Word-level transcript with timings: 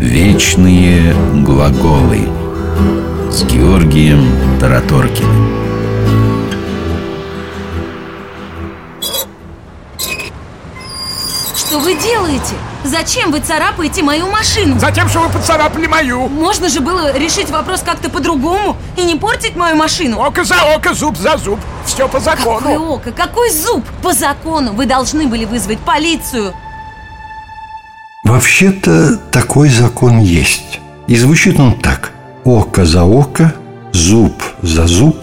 Вечные 0.00 1.12
глаголы 1.44 2.26
с 3.30 3.42
Георгием 3.42 4.32
Тараторкиным. 4.58 5.60
Что 11.54 11.78
вы 11.80 11.94
делаете? 11.96 12.54
Зачем 12.82 13.30
вы 13.30 13.40
царапаете 13.40 14.02
мою 14.02 14.28
машину? 14.28 14.80
Затем, 14.80 15.06
что 15.10 15.20
вы 15.20 15.28
поцарапали 15.28 15.86
мою 15.86 16.28
Можно 16.28 16.70
же 16.70 16.80
было 16.80 17.14
решить 17.14 17.50
вопрос 17.50 17.82
как-то 17.82 18.08
по-другому 18.08 18.78
и 18.96 19.04
не 19.04 19.16
портить 19.16 19.54
мою 19.54 19.76
машину 19.76 20.18
Око 20.18 20.44
за 20.44 20.56
око, 20.74 20.94
зуб 20.94 21.18
за 21.18 21.36
зуб 21.36 21.60
Все 21.84 22.08
по 22.08 22.20
Какое 22.20 22.36
закону 22.36 22.92
око? 22.94 23.12
Какой 23.12 23.50
зуб? 23.50 23.84
По 24.02 24.14
закону 24.14 24.72
вы 24.72 24.86
должны 24.86 25.26
были 25.26 25.44
вызвать 25.44 25.78
полицию 25.80 26.54
Вообще-то 28.30 29.16
такой 29.32 29.68
закон 29.70 30.20
есть. 30.20 30.78
И 31.08 31.16
звучит 31.16 31.58
он 31.58 31.74
так. 31.74 32.12
Око 32.44 32.84
за 32.84 33.02
око, 33.02 33.52
зуб 33.92 34.32
за 34.62 34.86
зуб, 34.86 35.16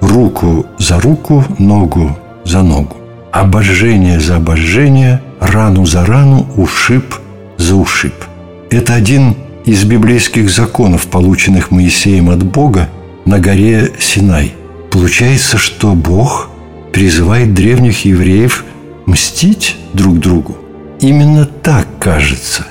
руку 0.00 0.64
за 0.78 0.98
руку, 0.98 1.44
ногу 1.58 2.16
за 2.46 2.62
ногу. 2.62 2.96
Обожжение 3.30 4.20
за 4.20 4.36
обожжение, 4.36 5.20
рану 5.38 5.84
за 5.84 6.06
рану, 6.06 6.46
ушиб 6.56 7.14
за 7.58 7.74
ушиб. 7.74 8.14
Это 8.70 8.94
один 8.94 9.36
из 9.66 9.84
библейских 9.84 10.48
законов, 10.48 11.08
полученных 11.08 11.70
Моисеем 11.70 12.30
от 12.30 12.42
Бога 12.42 12.88
на 13.26 13.38
горе 13.38 13.92
Синай. 14.00 14.54
Получается, 14.90 15.58
что 15.58 15.92
Бог 15.92 16.48
призывает 16.90 17.52
древних 17.52 18.06
евреев 18.06 18.64
мстить 19.04 19.76
друг 19.92 20.18
другу. 20.18 20.56
Именно 21.00 21.46
так 21.46 21.86
кажется. 21.98 22.66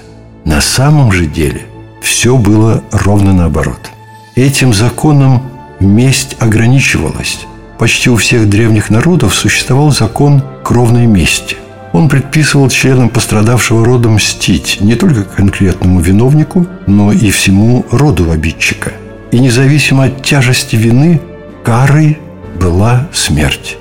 На 0.46 0.62
самом 0.62 1.12
же 1.12 1.26
деле 1.26 1.66
все 2.02 2.38
было 2.38 2.84
ровно 2.91 3.34
наоборот. 3.34 3.90
Этим 4.36 4.71
законом 4.71 5.41
месть 5.80 6.36
ограничивалась. 6.40 7.40
Почти 7.80 8.10
у 8.10 8.18
всех 8.18 8.48
древних 8.48 8.91
народов 8.91 9.34
существовал 9.34 9.91
закон 9.91 10.44
кровной 10.63 11.08
мести. 11.08 11.58
Он 11.91 12.08
предписывал 12.08 12.70
членам 12.70 13.10
пострадавшего 13.10 13.84
рода 13.84 14.10
мстить 14.10 14.77
не 14.80 14.93
только 14.93 15.24
конкретному 15.24 15.99
виновнику, 15.99 16.68
но 16.86 17.12
и 17.12 17.32
всему 17.32 17.84
роду 17.90 18.30
обидчика. 18.30 18.93
И 19.32 19.40
независимо 19.40 20.04
от 20.04 20.24
тяжести 20.24 20.76
вины, 20.76 21.20
карой 21.64 22.20
была 22.62 23.08
смерть. 23.12 23.77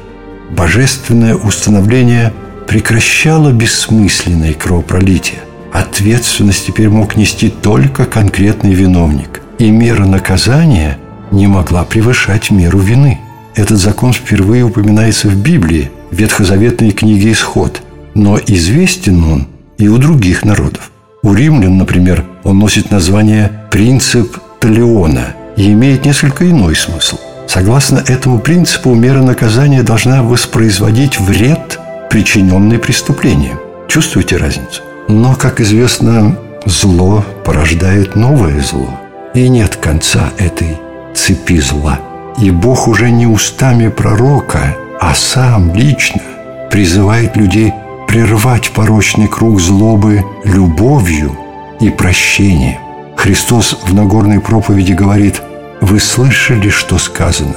Божественное 0.50 1.34
установление 1.34 2.32
прекращало 2.68 3.50
бессмысленное 3.50 4.52
кровопролитие. 4.52 5.38
Ответственность 5.72 6.66
теперь 6.66 6.90
мог 6.90 7.16
нести 7.16 7.48
только 7.48 8.04
конкретный 8.04 8.74
виновник. 8.74 9.40
И 9.58 9.70
мера 9.70 10.04
наказания 10.04 10.98
не 11.30 11.46
могла 11.46 11.84
превышать 11.84 12.50
меру 12.50 12.78
вины. 12.78 13.20
Этот 13.54 13.78
закон 13.78 14.12
впервые 14.12 14.64
упоминается 14.64 15.28
в 15.28 15.36
Библии, 15.36 15.90
в 16.10 16.16
ветхозаветной 16.16 16.90
книге 16.90 17.32
«Исход». 17.32 17.80
Но 18.14 18.38
известен 18.38 19.24
он 19.24 19.48
и 19.78 19.88
у 19.88 19.96
других 19.96 20.44
народов. 20.44 20.90
У 21.22 21.32
римлян, 21.32 21.78
например, 21.78 22.24
он 22.44 22.58
носит 22.58 22.90
название 22.90 23.50
«принцип 23.70 24.38
Талиона» 24.60 25.34
и 25.56 25.72
имеет 25.72 26.04
несколько 26.04 26.48
иной 26.48 26.76
смысл. 26.76 27.18
Согласно 27.48 28.04
этому 28.06 28.38
принципу, 28.40 28.94
мера 28.94 29.22
наказания 29.22 29.82
должна 29.82 30.22
воспроизводить 30.22 31.18
вред, 31.18 31.67
причиненный 32.10 32.78
преступлением. 32.78 33.58
Чувствуете 33.88 34.36
разницу? 34.36 34.82
Но, 35.08 35.34
как 35.34 35.60
известно, 35.60 36.36
зло 36.66 37.24
порождает 37.44 38.16
новое 38.16 38.60
зло. 38.60 38.88
И 39.34 39.48
нет 39.48 39.76
конца 39.76 40.30
этой 40.38 40.78
цепи 41.14 41.60
зла. 41.60 42.00
И 42.38 42.50
Бог 42.50 42.88
уже 42.88 43.10
не 43.10 43.26
устами 43.26 43.88
пророка, 43.88 44.76
а 45.00 45.14
сам 45.14 45.74
лично 45.74 46.22
призывает 46.70 47.36
людей 47.36 47.72
прервать 48.06 48.70
порочный 48.70 49.28
круг 49.28 49.60
злобы 49.60 50.24
любовью 50.44 51.36
и 51.80 51.90
прощением. 51.90 52.78
Христос 53.16 53.78
в 53.84 53.94
Нагорной 53.94 54.40
проповеди 54.40 54.92
говорит, 54.92 55.42
«Вы 55.80 55.98
слышали, 56.00 56.68
что 56.70 56.98
сказано? 56.98 57.56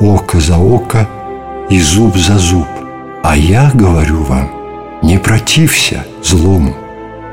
Око 0.00 0.40
за 0.40 0.58
око 0.58 1.08
и 1.68 1.80
зуб 1.80 2.16
за 2.16 2.38
зуб. 2.38 2.66
А 3.22 3.36
я 3.36 3.70
говорю 3.72 4.24
вам, 4.24 4.50
не 5.00 5.16
протився 5.16 6.04
злому, 6.24 6.74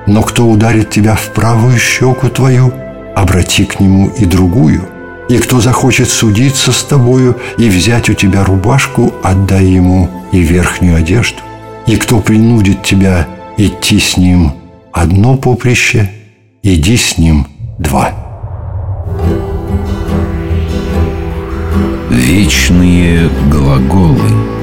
но 0.06 0.22
кто 0.22 0.48
ударит 0.48 0.92
тебя 0.92 1.16
в 1.16 1.34
правую 1.34 1.80
щеку 1.80 2.30
твою, 2.30 2.72
обрати 3.16 3.66
к 3.66 3.80
нему 3.80 4.08
и 4.10 4.26
другую. 4.26 4.82
И 5.30 5.38
кто 5.38 5.60
захочет 5.60 6.10
судиться 6.10 6.72
с 6.72 6.84
тобою 6.84 7.38
и 7.58 7.70
взять 7.70 8.10
у 8.10 8.14
тебя 8.14 8.44
рубашку, 8.44 9.14
отдай 9.24 9.66
ему 9.66 10.10
и 10.32 10.40
верхнюю 10.40 10.98
одежду. 10.98 11.40
И 11.88 11.98
кто 11.98 12.20
принудит 12.20 12.84
тебя 12.84 13.28
идти 13.58 14.00
с 14.00 14.16
ним 14.16 14.54
одно 14.92 15.38
поприще, 15.38 16.12
иди 16.62 16.98
с 16.98 17.18
ним 17.18 17.48
два. 17.80 18.14
Вечные 22.10 23.30
глаголы 23.52 24.59